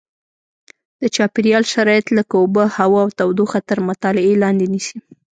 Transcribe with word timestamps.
د 1.01 1.03
چاپېریال 1.15 1.63
شرایط 1.73 2.05
لکه 2.17 2.33
اوبه 2.41 2.63
هوا 2.77 2.99
او 3.05 3.09
تودوخه 3.19 3.59
تر 3.69 3.77
مطالعې 3.89 4.33
لاندې 4.43 4.65
نیسي. 4.73 4.97